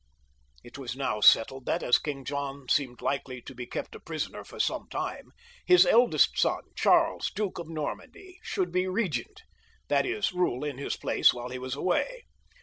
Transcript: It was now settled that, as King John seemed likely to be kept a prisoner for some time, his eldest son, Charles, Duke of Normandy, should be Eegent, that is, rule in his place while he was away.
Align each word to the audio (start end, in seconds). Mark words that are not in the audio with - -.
It 0.63 0.79
was 0.79 0.95
now 0.95 1.21
settled 1.21 1.67
that, 1.67 1.83
as 1.83 1.99
King 1.99 2.25
John 2.25 2.67
seemed 2.67 3.03
likely 3.03 3.39
to 3.43 3.53
be 3.53 3.67
kept 3.67 3.93
a 3.93 3.99
prisoner 3.99 4.43
for 4.43 4.59
some 4.59 4.87
time, 4.89 5.31
his 5.63 5.85
eldest 5.85 6.39
son, 6.39 6.63
Charles, 6.75 7.29
Duke 7.29 7.59
of 7.59 7.69
Normandy, 7.69 8.39
should 8.41 8.71
be 8.71 8.85
Eegent, 8.85 9.41
that 9.89 10.07
is, 10.07 10.31
rule 10.33 10.63
in 10.63 10.79
his 10.79 10.97
place 10.97 11.35
while 11.35 11.49
he 11.49 11.59
was 11.59 11.75
away. 11.75 12.23